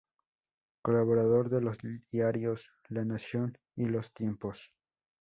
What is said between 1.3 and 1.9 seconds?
de los